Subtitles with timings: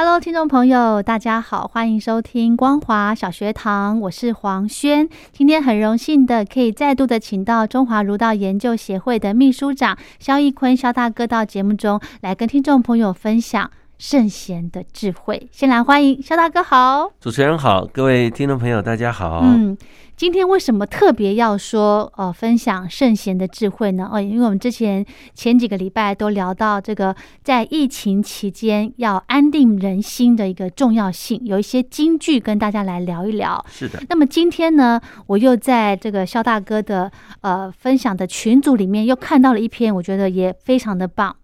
[0.00, 5.08] Hello，听众朋友，大家好，欢迎收听光华小学堂，我是黄轩。
[5.32, 15.48] 今天很荣幸的可以再度的请到中华儒道研究协会的秘书长肖义坤肖大哥到节目中来跟听众朋友分享圣贤的智慧。
[15.50, 19.40] 先来欢迎肖大哥好，主持人好，各位听众朋友大家好。
[19.42, 19.76] 嗯。
[20.18, 24.10] 今天为什么特别要说呃分享圣贤的智慧呢？
[24.12, 33.64] 哦，因为我们之前前几个礼拜都聊到这个在疫情期间要安定人心的一个重要性，有一些金句跟大家来聊一聊。
[33.68, 34.02] 是的。
[34.08, 37.08] 那么今天呢，我又在这个肖大哥的
[37.42, 41.36] 呃分享的群组里面又看到了一篇，我觉得也非常的棒，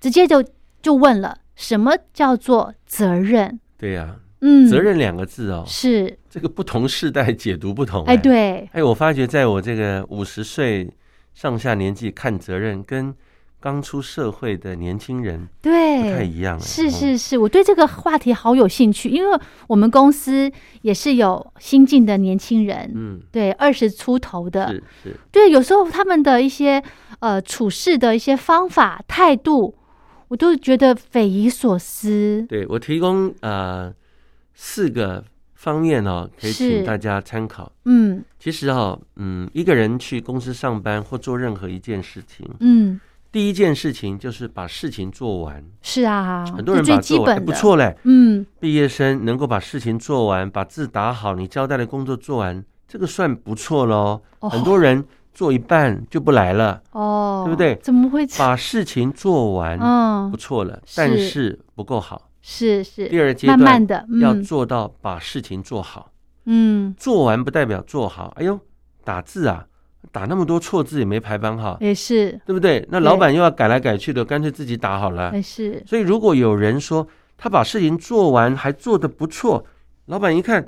[0.00, 0.42] 直接就
[0.80, 3.60] 就问了，什么叫做责任？
[3.76, 4.16] 对呀。
[4.46, 8.04] 嗯，责任两个字哦，是这个不同世代解读不同。
[8.04, 10.86] 哎，对，哎，我发觉在我这个五十岁
[11.32, 13.14] 上下年纪看责任，跟
[13.58, 16.60] 刚出社会的年轻人对不太一样。
[16.60, 26.82] 是是是，我对这个话题好有兴趣，因为我们公司也是有新进的年轻人，嗯，对，二十出头的，是是，对，有时候他们的一些
[27.20, 29.74] 呃处事的一些方法态度，
[30.28, 32.44] 我都觉得匪夷所思。
[32.46, 33.90] 对我提供呃。
[34.54, 35.22] 四个
[35.54, 37.70] 方面哦，可以请大家参考。
[37.84, 43.00] 嗯，其实哈，嗯，一个人去公司上班或做任何一件事情，嗯，
[43.32, 45.64] 第一件事情就是把事情做完。
[45.82, 47.96] 是啊，很多人把做完不错嘞。
[48.04, 54.20] 嗯，毕业生能够把事情做完，把字打好，你交代的工作做完，这个算不错喽。
[54.40, 57.74] 很多人做一半就不来了，哦，对不对？
[57.82, 59.78] 怎么会把事情做完？
[59.80, 62.30] 嗯，不错了，但是不够好。
[62.46, 66.10] 是是，第二阶段慢慢的要做到把事情做好。
[66.44, 68.34] 嗯，做完不代表做好。
[68.36, 68.60] 哎呦，
[69.02, 69.64] 打字啊，
[70.12, 72.86] 打那么多错字也没排版好，也是对不对？
[72.90, 75.32] 那老板又要改来改去的，干脆自己打好了。
[75.34, 75.82] 也是。
[75.86, 79.64] 所以如果有人说他把事情做完还做的不错，
[80.04, 80.62] 老板一看，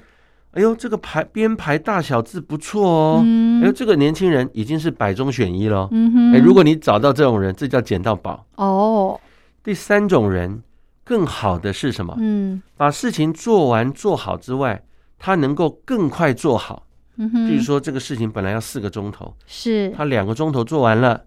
[0.53, 3.21] 哎呦，这个排编排大小字不错哦。
[3.23, 3.61] 嗯。
[3.63, 5.87] 哎呦，这个年轻人已经是百中选一了。
[5.91, 6.33] 嗯哼。
[6.33, 8.47] 哎，如果你找到这种人，这叫捡到宝。
[8.55, 9.21] 哦。
[9.63, 10.63] 第三种人。
[11.07, 12.17] 更好的是什么？
[12.19, 14.83] 嗯，把事情做完做好之外，
[15.21, 16.85] 他能够更快做好。
[17.19, 21.23] 嗯哼，比如说这个事情本来要四个钟头，是他两个钟头做完了，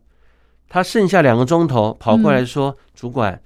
[0.68, 3.42] 他剩下两个钟头跑过来说：“主管，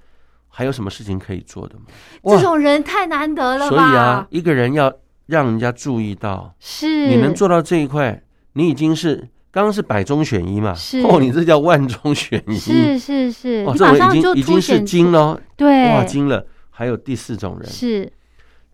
[0.50, 1.84] 还有什么事情可以做的吗？”
[2.26, 4.92] 这种人太难得了所以啊，一个人要
[5.28, 8.24] 让人家注意到，是你能做到这一块，
[8.54, 9.30] 你已经是。
[9.54, 10.74] 刚刚是百中选一嘛？
[10.74, 12.58] 是哦，你这叫万中选一。
[12.58, 15.40] 是是是，哦，这已经已经是精了。
[15.56, 16.44] 对，哇，精了。
[16.72, 18.12] 还有第四种人，是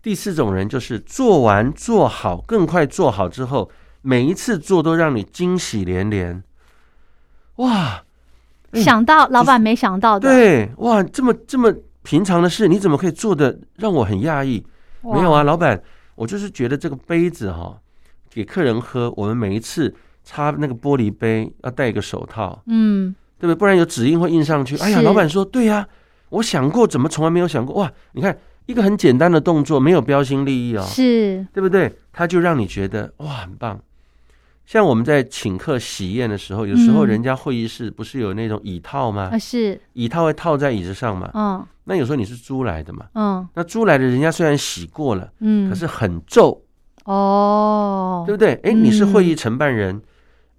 [0.01, 3.69] 第四种人，就是做完做好，更快做好之后，
[4.03, 6.41] 每一次做都让你惊喜连连。
[7.57, 8.01] 哇，
[8.75, 11.73] 想到老板没想到的，对，哇，这么这么
[12.03, 14.65] 平常的事，你怎么可以做的让我很讶异？
[15.01, 15.83] 没有啊，老板，
[16.15, 17.77] 我就是觉得这个杯子哈，
[18.29, 19.93] 给客人喝，我们每一次。
[20.31, 23.55] 擦那个玻璃杯要戴一个手套，嗯，对不对？
[23.55, 24.77] 不然有指印会印上去。
[24.77, 25.87] 哎呀，老板说对呀，
[26.29, 27.77] 我想过，怎么从来没有想过？
[27.77, 28.37] 哇，你看
[28.67, 31.91] 一个很简单的动作，没有标新立异哦，是对不对？
[32.13, 33.79] 他就让你觉得哇，很棒。
[34.67, 39.31] 像我们在请客喜宴的时候，有时候人家会议室不是有那种椅套吗？
[39.33, 41.27] 啊，是椅套会套在椅子上嘛？
[41.33, 43.07] 嗯，那有时候你是租来的嘛？
[43.15, 46.61] 嗯，那租来的人家虽然洗过了，嗯，可是很皱
[47.05, 48.53] 哦，对不对？
[48.61, 49.99] 哎，你是会议承办人。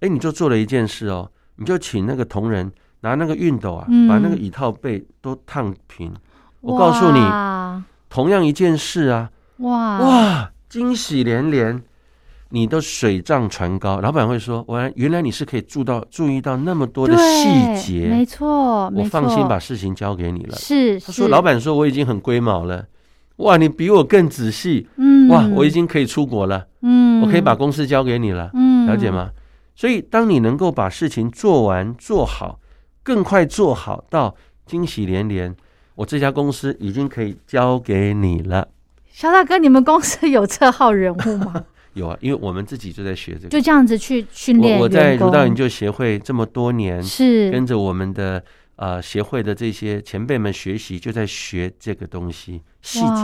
[0.01, 2.71] 哎，你就做了一件事哦，你就请那个同仁
[3.01, 6.13] 拿那个熨斗啊，把那个椅套背都烫平。
[6.59, 7.19] 我告诉你，
[8.09, 9.99] 同样一件事啊，哇。
[9.99, 11.81] 哇，惊喜连连，
[12.49, 13.99] 你都水涨船高。
[13.99, 22.85] 老板会说：“我原来你是可以注到注意到那么多的细节，没错，我放心把事情交给你了。”是，他说：“老板说我已经很龟毛了，
[23.37, 29.29] 哇，你比我更仔细，嗯，哇，我已经可以出国了，嗯，我可以把公司交给你了，嗯，了解吗？”
[29.81, 32.59] 所以，当你能够把事情做完做好，
[33.01, 34.35] 更快做好到
[34.67, 35.55] 惊喜连连，
[35.95, 38.67] 我这家公司已经可以交给你了。
[39.11, 41.65] 小大哥，你们公司有这号人物吗？
[41.93, 43.49] 有啊，因为我们自己就在学这个。
[43.49, 48.43] 就这样子去训练我我在儒道研究协会这么多年，是跟着我们的
[48.81, 53.23] 呃协会的这些前辈们学习，就在学这个东西细节。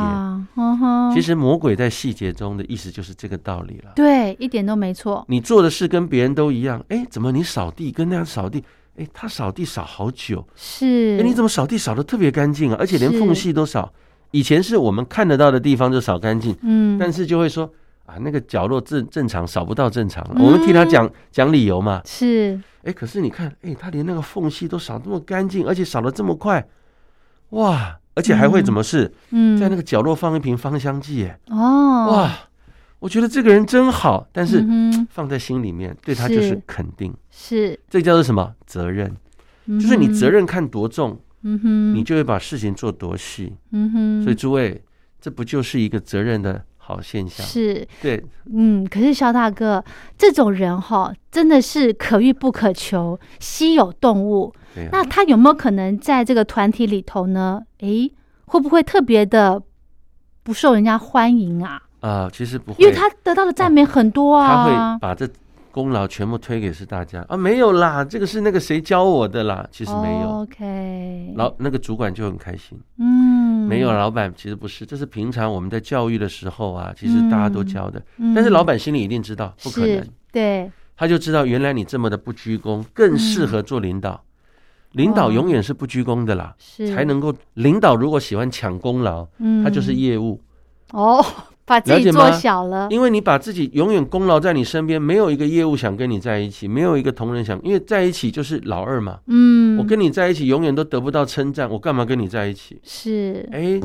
[1.15, 3.91] 其实魔鬼在细节中的意思就是这个道理了。
[3.95, 5.25] 对，一点都没错。
[5.27, 8.63] 你做的事跟别人都一样，哎，怎么你扫地跟那样扫地？
[8.97, 12.77] 哎，他扫地扫好久，是哎，，你怎么扫地扫的特别干净啊？
[12.79, 13.91] 而且连是缝隙都扫。
[14.29, 17.71] 以前是我们看得到的地方就扫干净，嗯，但是就会说
[18.07, 22.01] 啊，那个角落正正常扫不到正常，嗯我们替他讲讲理由嘛。
[22.05, 26.65] 是哎，可是你看，哎，他连那个缝隙都扫这么干净，而且扫的这么快，
[27.49, 27.99] 哇！
[28.15, 29.13] 而且还会怎么事？
[29.29, 32.31] 嗯，在那个角落放一瓶芳香剂，哎，哦，哇！
[32.99, 37.13] 我觉得这个人真好，但是嗯放在心里面，对他就是是肯定。
[37.29, 38.55] 是，这叫做什么？
[38.65, 39.15] 责任，
[39.67, 43.53] 就就是你责，任看多重，嗯哼，你就会把事情做多细。
[43.71, 44.81] 嗯哼，所以诸位，
[45.21, 47.45] 这不就是一个责任的好现象？
[47.45, 48.23] 是，对，
[48.53, 49.83] 嗯，可是肖大哥
[50.17, 54.53] 这种人哈，真的是可遇不可求，稀有动物。
[54.75, 57.61] 啊那他有没有可能在这个团体里头呢？
[57.79, 58.09] 诶，
[58.45, 59.61] 会不会特别的
[60.43, 61.81] 不受人家欢迎啊？
[61.99, 64.99] 啊，其实不会，因为他得到的赞美很多他啊会。
[65.01, 65.27] 把这
[65.77, 67.23] 功劳全部推给是大家。
[67.29, 70.39] 啊，没有啦，这个是那个谁教我的啦，其实没有。
[70.41, 79.89] OK，老那个主管就很开心，嗯，没有老板其实不是，这是平常我们在教育的时候啊，其实大家都教的，嗯，但是老板心里一定知道，不可能。
[79.97, 84.19] 是，对，他就知道原来你这么的不居功，更适合做领导。
[84.93, 86.91] 领导永远是不居功的啦，是。
[86.95, 87.95] 才能够领导。
[87.95, 90.41] 如果喜欢抢功劳，嗯，他就是业务，
[90.91, 91.23] 哦，
[91.67, 99.19] 把自己做小了，因为你把自己永远功劳在你身边，没有一个业务想跟你在一起，没有一个同仁想，因为在一起就是老二嘛。
[99.27, 102.79] 嗯，我跟你在一起永远都得不到称赞，我干嘛跟你在一起？
[102.83, 103.77] 是，哎，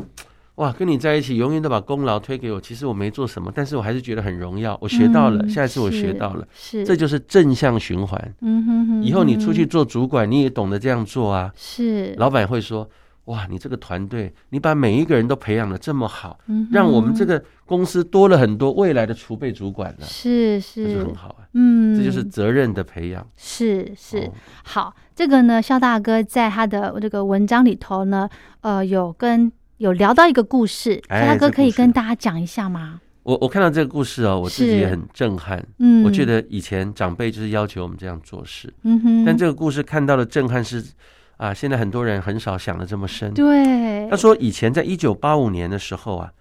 [0.54, 8.34] 哇，跟你在一起永远都把功劳推给我，其实我没做什么，但是我还是觉得很荣耀，我学到了，嗯下一次我学到了，是，这就是正向循环。
[8.42, 11.50] 嗯哼哼，以后你出去嗯做主管，你也懂得这样做啊。
[11.56, 12.88] 是老板会说
[13.26, 21.46] ：“哇，你这个团队，你把每一个人都培养的这么好，嗯让我们这个公司多了很多未来的储备主管了，是这就是很好啊。
[21.52, 23.24] 嗯，这就是责任的培养。
[23.36, 24.32] 是是、哦
[24.64, 28.28] 好，这个呢，肖大哥在他的这个文章里头呢，
[28.60, 33.00] 呃，有跟有聊到一个故事，肖哎大哥可以跟大家讲一下吗？
[33.22, 35.64] 我我看到这个故事哦，我自己也很震撼。
[35.78, 40.84] 嗯，我觉，得以前长辈就是要求我们这样做事，嗯哼，但这个故事看到的震撼是
[41.42, 43.34] 啊，现在很多人很少想的这么深。
[43.34, 46.32] 对，他说，以前在一九八五年的时候啊，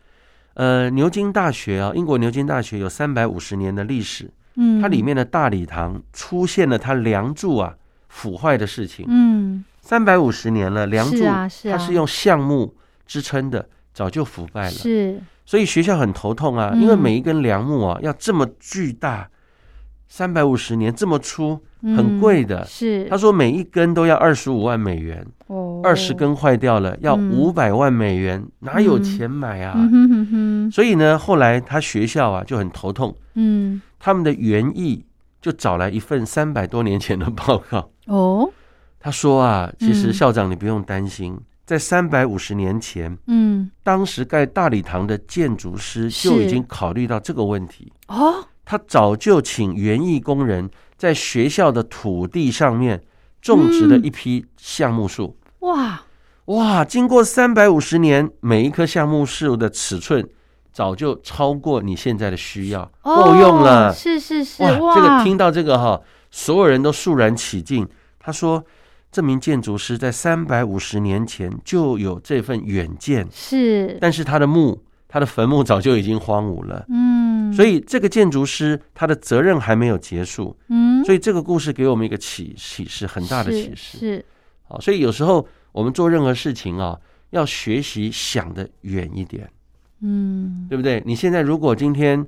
[0.54, 7.76] 呃，牛津大学啊，英国牛津大学有三百五十年的历史，嗯，它里面的大礼堂出现了它梁柱啊
[8.10, 12.76] 腐坏的事情，嗯，三百五十年了，梁柱它是用橡木
[13.08, 14.70] 支撑的，早就腐败了。
[14.70, 16.80] 是，所以学校很头痛啊，嗯。
[16.80, 19.28] 因为每一根梁木啊要这么巨大，
[20.08, 22.66] 三百五十年这么粗，很嗯贵的。
[22.66, 29.78] 是，他说每一根都要二十五万美元，哦，二十根坏掉了要嗯五百万美元，哪有钱买啊？
[30.72, 35.04] 所以呢，后来他学校啊就很头痛，嗯，他们的园艺
[35.42, 37.90] 就找来一份三百多年前的报告。
[38.08, 38.50] 哦，
[39.00, 40.14] 他说啊，其实嗯。
[40.14, 47.92] 校长你不用担心，在三百五十年前，嗯，当时盖大礼堂的建筑师就已经考虑到这个问题。
[48.08, 53.04] 哦，他早就请园艺工人在学校的土地上面
[53.42, 55.36] 种植了嗯一批橡木树。
[55.60, 56.04] 哇，
[56.46, 60.26] 哇，经过三百五十年，每一棵橡木树的尺寸
[60.72, 63.94] 早就超过你现在的需要，够用哦了。
[63.94, 66.00] 是是是，哇，哇，这个听到这个哈，
[66.32, 67.86] 所有人都肃然起敬。
[68.22, 68.64] 他说，
[69.12, 76.86] 这名建筑师在三百五十年前就有这份远见，是，但是他的墓，他的坟墓早就已经荒芜了。
[76.88, 83.98] 嗯，所以这个建筑师他的责任还没有结束，嗯，所以这个故事给我们一个启启示，很大的启示。
[83.98, 84.26] 是，
[84.64, 87.00] 好，所以有时候我们做任何事情啊，
[87.32, 89.50] 要学习想的远一点，
[90.02, 91.02] 嗯对不对？
[91.06, 92.26] 你现在如果今天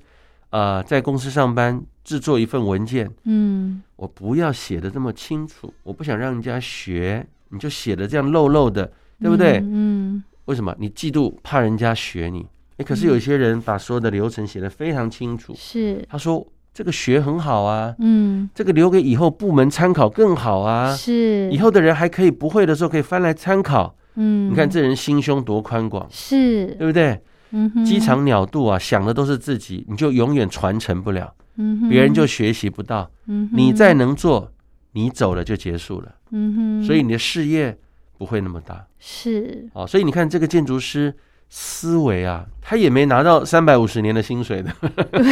[0.50, 9.60] 呃在公司上班制作一份文件，嗯，我不要写的这么清楚，我不想让人家学，你就写的这样漏漏的，对不对？
[9.64, 10.76] 嗯，为什么？
[10.80, 12.46] 你嫉妒怕人家学你？
[12.78, 20.96] 哎，可是有一些人把所有的流程写得非常清楚，是，他说这个学很好啊，嗯，这个留给以后部门参考更好啊。
[20.96, 23.96] 是，以后的人还可以不会的时候可以翻来参考。
[24.16, 27.20] 嗯，你看这人心胸多宽广，是，对不对？
[27.52, 31.32] 嗯哼，鸡肠鸟肚啊，想的都是自己，你就永远传承不了。
[31.58, 33.10] 嗯哼，别人就学习不到。
[33.28, 34.52] 嗯，你再能做，
[34.94, 37.78] 你走了就结束了，嗯哼，所以你的事业
[38.18, 38.84] 不会那么大。
[38.98, 41.16] 是哦，所以你看这个建筑师
[41.56, 44.74] 思维啊，他也没拿到三百五十年的薪水的，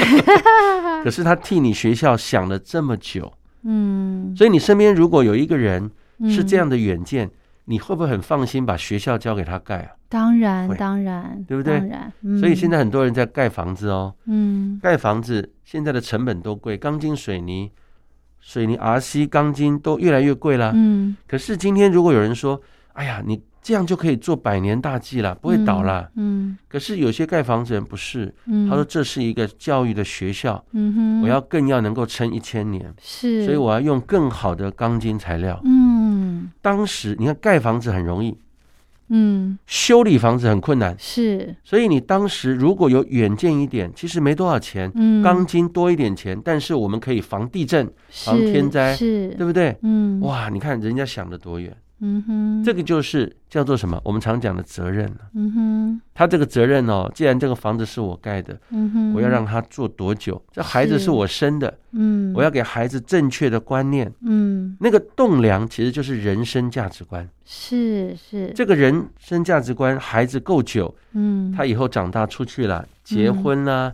[1.04, 4.32] 可是他替你学校想了这么久，嗯。
[4.38, 5.90] 所以你身边如果有一个人
[6.30, 7.28] 是这嗯样的远见，
[7.66, 9.90] 你会不会很放心把学校交给他盖啊？
[10.10, 11.80] 当然当然，对不对？
[11.80, 14.80] 当然，在所以现在很多人在盖房子哦，嗯。
[14.80, 17.72] 盖房子现在的成本都贵，钢筋、水泥、
[18.40, 20.72] 水泥、RC 钢筋都越来越贵啦。
[20.76, 21.18] 嗯。
[21.28, 22.62] 可是今天如果有人说，
[22.94, 26.10] 哎呀，你这样就可以做百年大计了，不会倒了。
[26.16, 35.60] 嗯可是有些盖房子人不是，嗯，他说这是一个教育的学校，嗯哼，我要更要能够撑一千年，是，所以我要用更好的钢筋材料。
[35.64, 36.50] 嗯。
[36.62, 38.36] 当时你看盖房子很容易，
[39.10, 39.60] 嗯。
[39.68, 45.22] 修理房子很困难，是，所以你当时如果有远见一点，其实没多少钱，嗯。
[45.22, 49.78] 钢筋多一点钱，但是我们可以防地震，防天灾是，对不对？
[49.84, 50.20] 嗯。
[50.22, 54.02] 哇，你看人家想的多远，嗯哼，这个就是叫做什么？
[54.04, 55.18] 我们常讲的责任了。
[55.36, 60.42] 嗯哼他这个责任哦，既然这个房子是我盖的，嗯哼，我要让他做多久？
[60.52, 64.12] 这孩子是是我生的，嗯我要给孩子正确的观念。
[64.22, 67.28] 嗯那个栋梁其实就是人生价值观。
[67.46, 73.94] 是是这个人生价值观，孩子够久，嗯他以后长大出去了，结婚啦、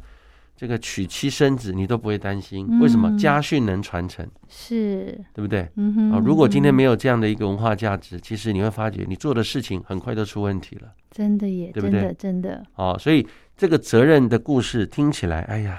[0.57, 2.79] 这个娶妻生子，你都不会担心。
[2.79, 3.09] 为什么？
[3.11, 5.69] 嗯家训能传承，是对不对？
[5.75, 10.87] 嗯哼啊，如果今天没有有这样的一个文化价值，其实你会发觉你做的事情很快都出问题了。
[11.11, 15.77] 真的耶，对不真的对真的哦，所以这个责任的故事听起来，哎呀，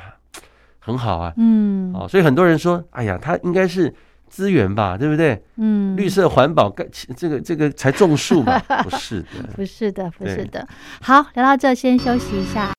[0.79, 1.33] 很好啊。
[1.37, 3.93] 嗯哦，所以很多人说，哎呀，他应该是
[4.29, 5.43] 资源吧，对不对？
[5.57, 8.59] 嗯绿色环保，盖这个这个才种树吧？
[8.85, 10.67] 不是的，不是的，不是的。
[11.01, 12.78] 好，聊到这，先休息一下。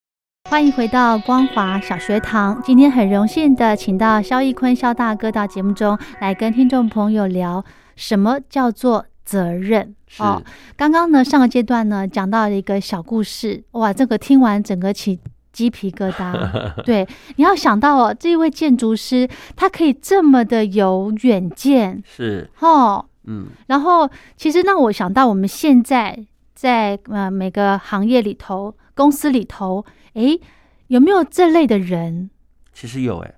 [0.50, 2.60] 欢迎回到光华小学堂。
[2.66, 7.64] 今天很荣幸的请到肖一坤肖大哥到节目中来跟听众朋友聊
[7.96, 9.96] 什么叫做责任。
[10.18, 10.42] 哦，
[10.76, 15.20] 刚刚呢上个阶段呢讲到了一个小故事，哇，这个听完整个起
[15.54, 16.34] 鸡皮疙瘩。
[16.84, 26.26] 对，你要想到哦，这一位建筑师他可以这么的有远见是，哦，嗯，然后其实让我想到我们现在
[26.56, 30.42] 在呃每个行业里头、公司里头，诶，
[30.88, 32.30] 有没有这类的人？
[32.74, 33.34] 其实有哎，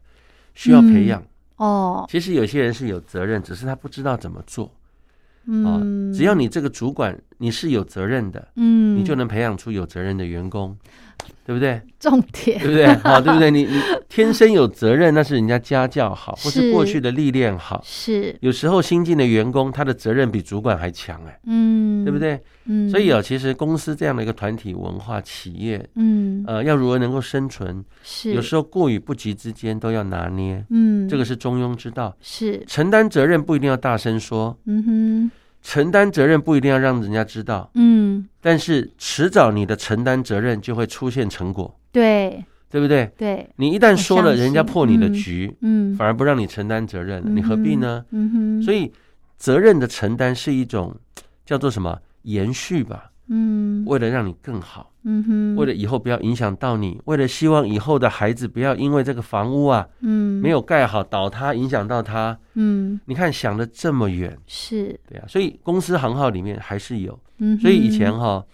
[0.55, 1.23] 需要培养。
[1.57, 5.77] 哦，其实有些人是有责任，只是他不知道怎么做啊。
[5.83, 10.75] 嗯，只要你这个主管你是有责任的，嗯，你就能培养出有责任的员工，
[11.45, 11.81] 对不对？
[12.00, 12.88] 重点对不对？
[12.98, 13.51] 好，对不对？
[13.51, 13.79] 你你
[14.10, 17.81] 天生有责任，那是人家家教好，或是是过去的历练好。
[17.86, 22.19] 是，有时候新进的员工，他的责任比主管还强，哎，嗯，对不？
[22.19, 22.39] 对？
[22.65, 32.15] 嗯，所以啊，其实公司这样的一个团体文化企业，嗯，呃，要如何能够生存，是，有时候过与不及之间都要拿捏，嗯，这个是中庸之道。
[32.21, 42.43] 是，承担责任不一定要大声说，嗯哼，承担责任不一定要让人家知道，嗯，但是迟早你的承担责任就会出现成果，对。
[42.69, 43.11] 对不对？
[43.17, 48.05] 对，你一旦说了，人家破你的嗯局，嗯，反而不让你承担责任了，你何必呢？
[48.11, 48.89] 嗯哼，所以
[49.37, 50.95] 责任的承担是一种
[51.45, 51.99] 叫做什么？
[52.21, 53.11] 延续吧？
[53.27, 62.38] 嗯，为了让你更好，嗯哼，为了以后不要影响到你，为了希望以后的孩子不要因为这个房屋啊嗯，没，有盖好倒塌影响到他。
[62.53, 67.20] 嗯，你看想的这么远，是，对啊，所以公司行号里面还是有。
[67.39, 68.46] 嗯，所以以前哈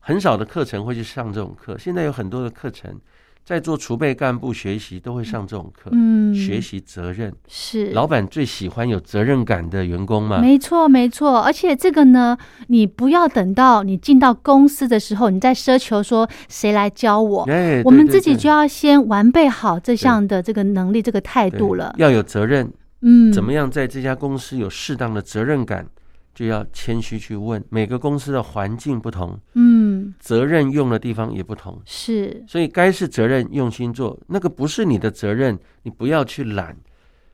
[0.00, 2.98] 很少的课程会去上这种课，现在有很多的课程
[3.44, 7.32] 在做储备干部学习都会上这种课，嗯，学习责任。
[7.48, 7.90] 是。
[7.90, 10.40] 老板最喜欢有责任感的员工嘛？
[10.40, 21.92] 没错，没错，而且这个呢，你不要等到你进到公司的时候，你再奢求说谁来教我，哎，我们自己就要先完备好这项的这个能力、这个态度了。
[21.98, 25.86] 要有责任，嗯，怎么样在这家公司有适当的责任感，
[26.34, 27.62] 就要谦虚去问。
[27.68, 36.76] 每个公司的环境不同，嗯，责任用的地方也不同，是，所以该是责任用心做，那个不是你的责任，你不要去懒。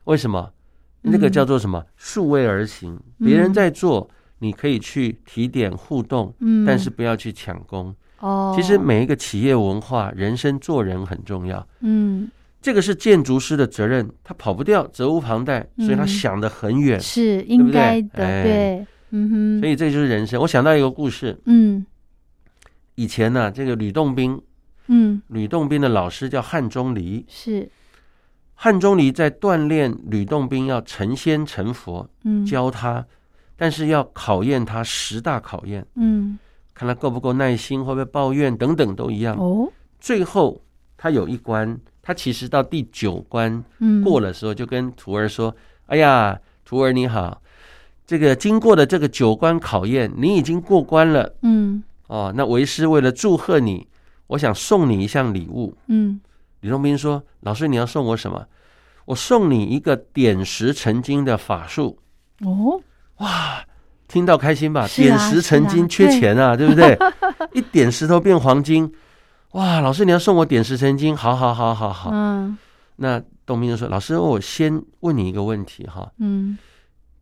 [0.05, 0.51] 为什么？
[1.01, 1.85] 那个嗯叫做什么？
[1.95, 7.95] 数位而行，嗯别人在做，你可以去提点互动，嗯，但是不要去抢功。
[8.19, 11.65] 哦，其实每一个企业文化，人生做人很重要。
[11.79, 12.29] 嗯
[12.61, 16.99] 这个是建筑师的责任，他跑不掉，责无旁贷，所以他嗯想的很远。
[16.99, 18.43] 是应对该的，哎。
[18.43, 20.39] 对，嗯哼，所以这就是人生。
[20.41, 21.85] 我想到一个故事，嗯。
[22.95, 24.39] 以前呢、这个吕洞宾，
[24.87, 25.21] 嗯。
[25.27, 27.69] 吕洞宾的老师叫汉钟离，是，
[28.53, 32.45] 汉钟离在锻炼吕洞宾要成仙成佛，嗯。
[32.45, 33.05] 教他，
[33.55, 36.37] 但是要考验他十大考验，嗯。
[36.73, 39.35] 看他够不够耐心，会不会抱怨等等都一样。
[39.37, 40.61] 哦，最后
[40.95, 41.77] 他有一关，
[42.09, 46.35] 他其实到第九关嗯，过了时候，就跟徒儿说：“哎呀，
[46.65, 47.39] 徒儿你好，
[48.07, 52.33] 这个经过的这个九关考验，你已经过关了嗯哦。
[52.35, 53.87] 那为师为了祝贺你，
[54.25, 56.19] 我想送你一项礼物。”嗯，
[56.61, 58.43] 李仲斌说：“老师，你要送我什么？
[59.05, 61.99] 我送你一个点石成金的法术。
[62.39, 62.81] 哦，
[63.17, 63.63] 哇
[64.07, 64.87] 听到开心吧？
[64.95, 66.97] 点石成金，缺钱啊，对不对？
[67.53, 68.91] 一点石头变黄金，
[69.51, 69.79] 哇！
[69.81, 72.11] 老师，你要送我点石成金，好好好好好。
[72.13, 72.57] 嗯
[73.01, 76.57] 那东斌就说：“老师，我先问你一个问题哈，嗯，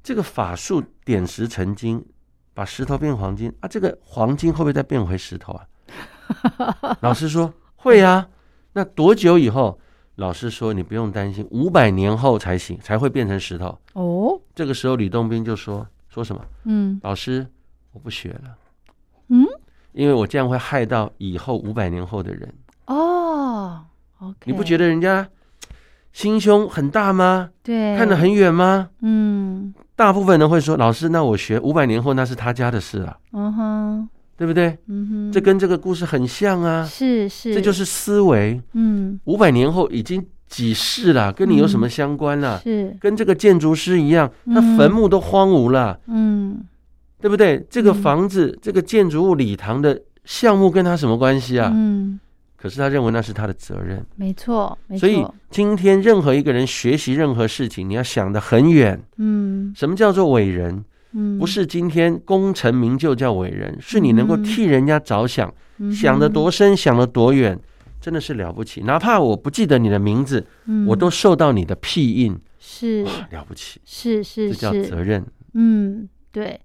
[0.01, 2.03] 这个法术点石成金，
[2.55, 5.65] 把石头变黄金啊，这个黄金会不会再变回石头啊？”
[7.01, 8.27] 老师说：“会啊。”
[8.73, 9.79] 那多久以后？
[10.15, 13.79] 老师说：“你不用担心，五百年后才行，才会变成石头。
[13.93, 16.43] 哦，”这个时候，吕洞宾就说：“说什么？
[16.63, 17.45] 嗯老师，
[17.91, 18.57] 我不学了。”
[19.97, 22.53] 嗯，因为我这样会害到以后五百年后的人。
[22.85, 23.81] 哦
[24.19, 25.27] ，OK，你不觉得人家
[26.13, 27.49] 心胸很大吗？
[27.63, 28.89] 对，看得很远吗？
[29.01, 29.73] 嗯。
[29.95, 34.09] 大部分人会说：“老师，那我学五百年后那是他家的事啊，嗯哼。
[34.37, 38.61] 对不对？”嗯哼，这跟这个故事很像啊，是是，这就是思维。
[38.73, 39.19] 嗯。
[39.25, 42.59] 五百年后已经几世了，跟你有什么相关了？
[42.63, 42.95] 是。
[43.01, 46.63] 跟这个建筑师一样，他嗯坟墓都荒芜了，嗯
[47.19, 47.65] 对不对？
[47.69, 51.71] 这个嗯房子、这个建筑物、礼堂的项目跟他什么关系啊？
[51.73, 52.19] 嗯，
[52.55, 54.05] 可是他认为那是他的责任。
[54.15, 59.01] 没错没所以，今天任何一个人学习任何事情，你要想得很远。
[59.17, 60.83] 嗯什么叫做伟人？
[61.13, 67.57] 嗯，不是今天功成名就叫伟人，是你能够嗯替人家着想，嗯想得，多深，想得多远，
[68.01, 68.81] 真的是了不起。
[68.81, 73.79] 哪怕我不记得你的名字，嗯我都受到你的庇荫，是，了不起！
[73.85, 75.25] 是是这叫是，责任。
[75.53, 76.59] 嗯，对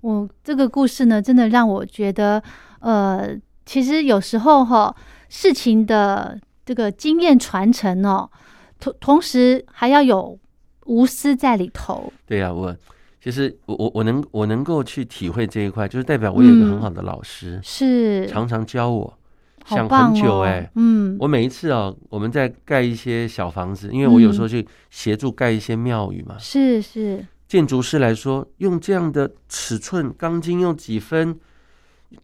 [0.00, 2.42] 我这个故事呢，真的让我觉得，
[2.80, 3.36] 呃，
[3.66, 4.94] 其实有时候哈，
[5.28, 8.30] 事情的这个经验传承哦，
[8.78, 10.38] 同同时还要有
[10.86, 12.12] 无私在里头。
[12.26, 12.74] 对呀、我
[13.20, 16.70] 其实我我我能我能够去体会这一块，就是代表我有一个嗯。
[16.70, 19.18] 很好的老师，是，常常教我，
[19.66, 26.36] 想很久哦哎、嗯，我每一次哦，我们在盖一些小房子，因为我有时候去协助盖一些庙宇嘛。
[26.38, 31.40] 是是，建筑师来说，用这样的尺寸，钢筋用几分，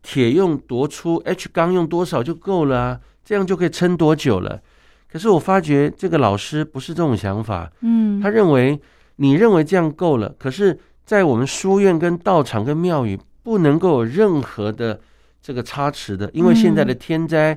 [0.02, 4.60] 铁用多粗，H 钢用多少就够了啊，这样就可以撑多久了。
[5.10, 8.78] 可是我发觉这个老师不是这种想法，嗯，他认为
[9.16, 15.00] 你认为这样够了，可是，在我们书院、跟道场、跟庙宇不能够有任何的
[15.40, 17.56] 这个差池的，因为现在的天灾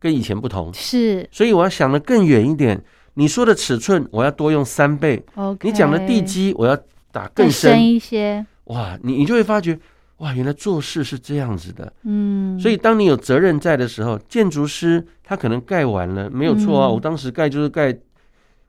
[0.00, 2.82] 跟以前不同，是所以我要想的更远一点。
[3.16, 5.68] 你说的尺寸，我要多用三倍；OK。
[5.68, 6.76] 你讲的地基，我要
[7.14, 7.86] 打更更深深。
[7.86, 9.78] 一些，哇，你你就会发觉，
[10.16, 11.92] 哇，原来做事是这样子的。
[12.02, 16.88] 嗯，所以，当你有责任在的时候，建筑师他可能盖完了，没有错啊。
[16.88, 17.96] 嗯我当时盖就是盖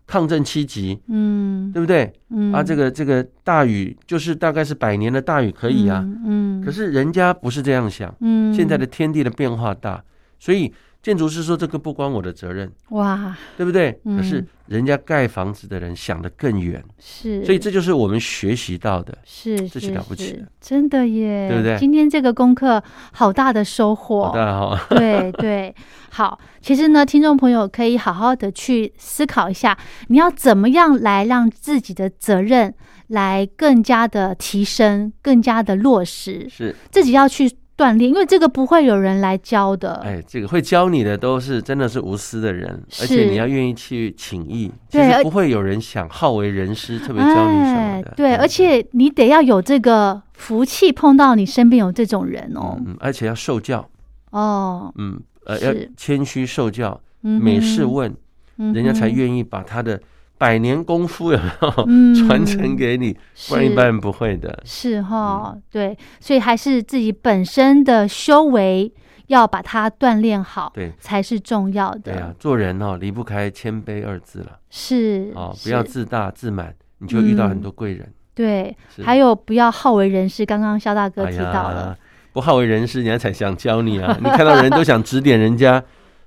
[0.06, 2.14] 抗震七级，嗯对不对？
[2.30, 10.04] 嗯啊，这个这个大雨就是大概是百年的大雨可以啊。，嗯，嗯可是人家不是这样想，嗯，现在的天地的变化大，
[10.40, 10.72] 所以
[11.06, 13.38] 建筑师说这个不关我的责任，哇。
[13.56, 13.96] 对不对？
[14.06, 14.18] 嗯。
[14.18, 19.16] 可是人家盖房子的人想得更远，是，所以这就是我们学习到的。
[19.24, 20.48] 是这是了不起的。
[20.60, 21.78] 真的耶，对不对？
[21.78, 25.76] 今天这个功课好大的收获，好大哈， 对对，
[26.10, 32.74] 好，其实呢，听众朋友可以好好的去思考一下，你要怎么样来让自己的责任
[33.10, 39.96] 来更加的提升，更加的落实，是，自己要去锻炼，因为这个不会有人来教的。
[39.96, 48.10] 哎，这个会教你的都是真的是无私的人，而且你要愿意去请益，实不会有人想好为人师，特别教你什么的。
[48.10, 52.76] 哎对，而且你得要有这个福气，碰到你身边有这种人哦。
[52.80, 53.90] 嗯，嗯而且要受教，
[54.32, 58.16] 哦，嗯，呃，要谦虚受教，嗯每事问，
[58.58, 60.02] 嗯人家才愿意把他的
[60.38, 63.16] 百年功夫有没有嗯传承给你，
[63.48, 64.62] 不然一是般人不会的。
[64.66, 68.94] 是哈，对，所以还是自己本身的修为
[69.28, 72.00] 要把它锻炼好，对才是重要的。
[72.00, 78.12] 对啊，做人哦离不开谦卑二字了是哦，不要自大自满，你就遇到很嗯多贵人。
[78.34, 80.46] 对，是还有不要好为人师。
[80.46, 81.98] 刚刚肖大哥哎提到了，呀，
[82.34, 84.18] 不好为人师，人家才想教你啊！
[84.22, 85.82] 你看到人都想指点人家，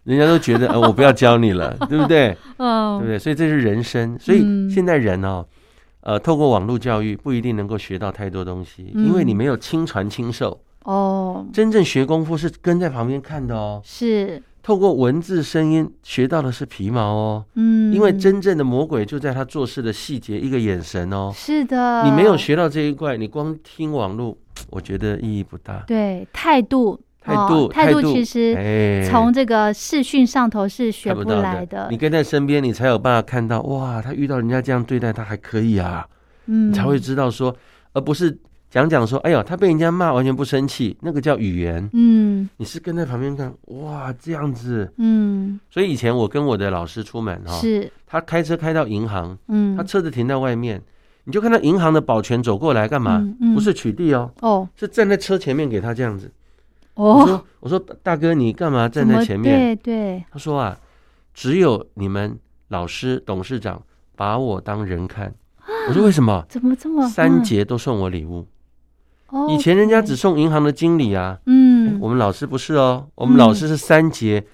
[0.09, 2.29] 人家都觉得 呃我不要教你了， 对不对？
[2.29, 3.19] 对不嗯，对？
[3.19, 4.19] 所以这是人生。
[4.19, 5.45] 所以嗯现在人哦，
[6.01, 10.59] 呃，透过网络教育不一定能够学到太多东西，嗯因为你没有亲传亲授。
[10.85, 17.45] 哦，真正学功夫是跟在旁边看的哦，是，透过文字声音学到的是皮毛哦。
[17.57, 21.31] 嗯，因为真正的魔鬼就在他做事的细节，一个眼神哦。
[21.35, 24.35] 是的，你没有学到这一块，你光听网络，
[24.71, 25.85] 我觉得意义不大。
[25.87, 26.99] 对态度
[27.35, 29.09] 态度哦态度其实哎。
[29.09, 31.89] 从这个视讯上头是学不到来的。
[31.91, 36.07] 你跟在身边，你才有办法看到，哇，他遇到人家这样对待他还可以啊，
[36.47, 36.71] 嗯。
[36.71, 37.55] 你才会知道说，
[37.93, 38.37] 而不是
[38.71, 41.89] 讲讲说，哎呦，他被人家骂完全不生气，那个叫语言。
[41.93, 42.49] 嗯。
[42.57, 44.93] 你是跟在旁边看，哇，这样子。
[44.99, 45.59] 嗯。
[45.71, 47.91] 所以以前我跟我的老师出门哈，是。
[48.07, 49.77] 他开车开到银行，嗯。
[49.77, 50.83] 他车子停在外面，
[51.25, 53.17] 你就看到银行的保全走过来干嘛？
[53.19, 53.37] 嗯？
[53.41, 53.55] 嗯。
[53.55, 54.69] 不是取缔哦，哦。
[54.77, 56.31] 是站在车前面给他这样子。
[56.99, 57.27] 我哦。
[57.27, 59.77] 说我说大哥，你干嘛站在前面？
[59.77, 60.25] 对对。
[60.31, 60.77] 他说啊，
[61.33, 63.81] 只有你们老师、董事长
[64.17, 65.33] 把我当人看。
[65.89, 66.45] 我说为什么？
[66.49, 68.47] 怎么这么三节都送我礼物，
[69.29, 69.47] 哦。
[69.51, 71.99] 以前人家只送银行的经理啊，嗯。
[72.01, 74.45] 我们老师不是哦，我们老师是三节，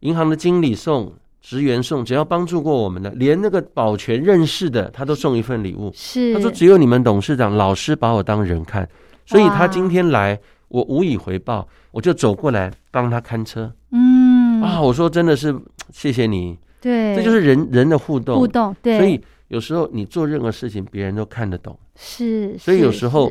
[0.00, 5.90] 银行的经理送，职员送，只要帮助过我们的，连那个保全认识的，他都送一份礼物。
[5.94, 6.34] 是。
[6.34, 8.88] 他说只有你们董事长、老师把我当人看，
[9.26, 10.38] 所以他今天来，
[10.72, 14.80] 我无以回报，我就走过来帮他看车嗯啊。
[14.80, 15.54] 我说真的是
[15.92, 18.38] 谢谢你，对，这就是人人的互动。
[18.38, 21.78] 互动对，所以有时候你做任何事情，别人都看得懂。
[21.94, 23.30] 是，所以有时候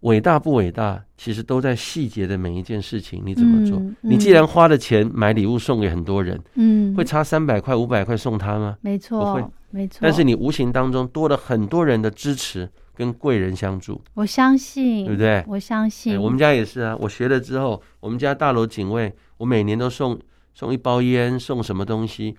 [0.00, 3.78] 伟大不伟大，其实都在细节的每一件事情你怎么做。
[3.78, 8.78] 嗯你既然花了钱买礼物送给很多人，嗯会差三百块、五百块送他吗？
[8.80, 15.44] 没错不会没错，但是你无形当中多了很多人的支持跟贵人相助，我相信，对不对？
[15.48, 20.18] 我相信哎我们家也是啊，我学了之后，我们家大楼警卫，我每年都送
[20.54, 22.36] 送一包烟，送什么东西。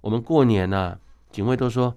[0.00, 0.96] 我们过年呐、
[1.30, 1.94] 警卫都说：“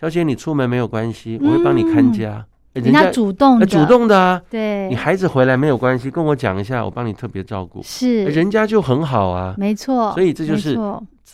[0.00, 2.44] 小姐，你出门没有关系，我会帮你看家。
[2.74, 7.80] 哎人家主动主动的啊，对，你孩子回来没有关系，跟我讲一下，我帮你特别照顾。
[7.82, 10.78] 是人家就很好啊，没错，所以这就是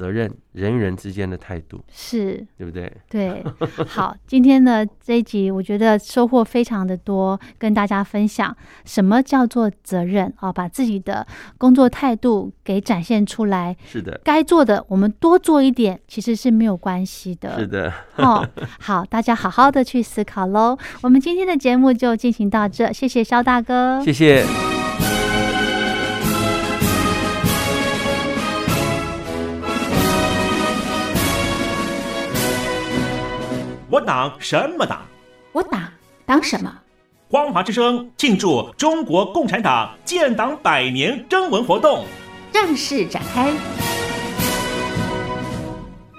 [0.02, 2.92] 责任人与人之间的态度，是对不对？
[3.08, 3.44] 对，
[3.86, 11.24] 好，今天的这一集，我觉得收获非常的多，跟大家分享什么叫做责任啊，把自己的
[11.56, 17.60] 工作态度给展现出来，是的，该做的我们多做一点，其实是没有关系的。
[17.60, 18.44] 是的，哦，
[18.80, 20.76] 好，大家好好的去思考喽。
[21.02, 24.71] 我们今天的节目就进行到这，谢谢肖大哥，谢谢。
[33.92, 35.02] 我党什么党？
[35.52, 35.82] 我党
[36.24, 36.72] 党什么？
[37.28, 42.06] 光华之声庆祝中国共产党建党百年征文活动，
[42.50, 43.52] 正式展开。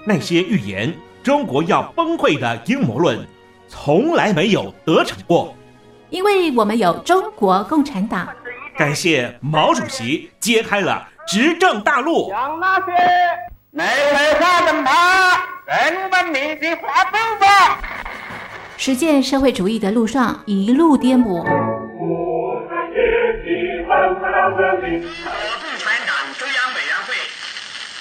[0.06, 3.26] 那些预言中国要崩溃的阴谋论，
[3.66, 5.52] 从来没有得逞过。
[6.10, 8.28] 因为我们有中国共产党，
[8.78, 12.28] 感谢毛主席揭开了执政大路。
[12.28, 12.92] 向那些
[13.72, 14.92] 内外法人把
[15.66, 17.43] 更文明的划分法。
[18.84, 21.42] 实践社会主义的路上一路颠簸。
[21.42, 21.48] 共产
[26.06, 27.14] 党中央委员会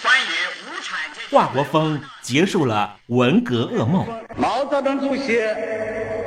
[0.03, 0.27] 关于
[0.59, 4.05] 无产阶级华国锋结束了文革噩梦。
[4.35, 5.39] 毛泽东主席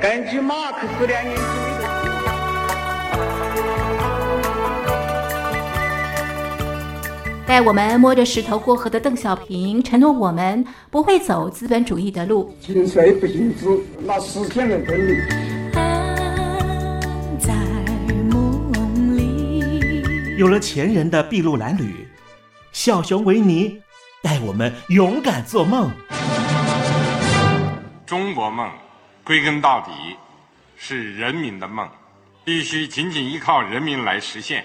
[0.01, 1.66] 根据马克思列宁
[7.47, 12.53] 带我们摸着石头过河的邓小平承诺我们不会走资本主义的路。
[12.61, 13.67] 行衰不行之，
[14.01, 15.17] 那实现了真理。
[17.39, 17.55] 在
[18.33, 20.03] 梦里。
[20.37, 22.09] 有了前人的筚路蓝缕，
[22.73, 23.81] 小熊维尼
[24.25, 25.89] 带我们勇敢做梦。
[28.05, 28.69] 中国梦，
[29.23, 29.93] 归根到底
[30.77, 31.89] 是人民的梦，
[32.45, 34.65] 必须紧紧依靠人民来实现。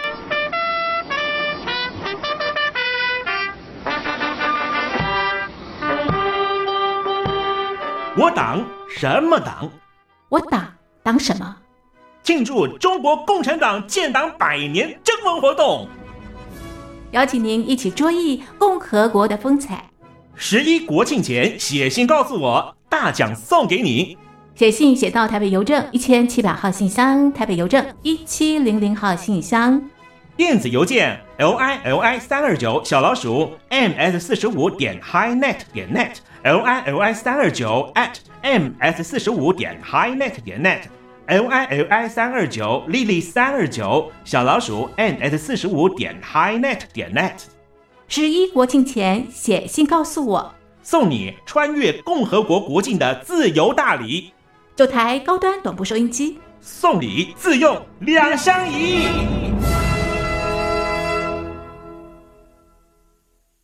[8.17, 9.69] 我党什么党？
[10.27, 10.67] 我党
[11.01, 11.55] 党什么？
[12.23, 15.87] 庆祝中国共产党建党百年征文活动，
[17.11, 19.85] 邀请您一起追忆共和国的风采。
[20.35, 24.17] 十一国庆前写信告诉我，大奖送给你。
[24.55, 29.81] 写信写到台北邮政一千七百号信箱，台北邮政一七零零号信箱。
[30.35, 37.13] 电子邮件 l i l i 三二九小老鼠 m s 四十五点 highnet 点 net l i l i
[37.13, 40.81] 三二九 at m s 四十五点 highnet 点 net
[41.27, 47.33] l i l i 三二九 lily 三二九小老鼠 n s 四十五点 highnet 点 net。
[48.07, 54.33] 十一国庆前写信告诉我，送你穿越共和国国境的自由大礼，
[54.75, 59.05] 九台高端短波收音机，送礼自用两相宜。